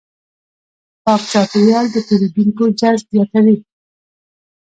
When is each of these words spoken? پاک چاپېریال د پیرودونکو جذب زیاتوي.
پاک 1.03 1.21
چاپېریال 1.31 1.85
د 1.91 1.95
پیرودونکو 2.07 2.63
جذب 2.79 3.07
زیاتوي. 3.13 3.57